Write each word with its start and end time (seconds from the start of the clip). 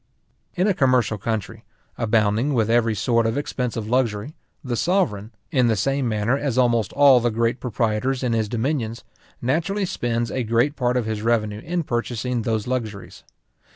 In 0.55 0.65
a 0.65 0.73
commercial 0.73 1.19
country, 1.19 1.63
abounding 1.95 2.55
with 2.55 2.71
every 2.71 2.95
sort 2.95 3.27
of 3.27 3.37
expensive 3.37 3.87
luxury, 3.87 4.33
the 4.63 4.75
sovereign, 4.75 5.29
in 5.51 5.67
the 5.67 5.75
same 5.75 6.09
manner 6.09 6.35
as 6.35 6.57
almost 6.57 6.91
all 6.93 7.19
the 7.19 7.29
great 7.29 7.59
proprietors 7.59 8.23
in 8.23 8.33
his 8.33 8.49
dominions, 8.49 9.03
naturally 9.43 9.85
spends 9.85 10.31
a 10.31 10.41
great 10.41 10.75
part 10.75 10.97
of 10.97 11.05
his 11.05 11.21
revenue 11.21 11.59
in 11.59 11.83
purchasing 11.83 12.41
those 12.41 12.65
luxuries. 12.65 13.23